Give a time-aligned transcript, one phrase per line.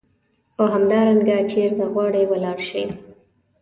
[0.59, 2.83] او همدارنګه چیرته غواړې ولاړ شې.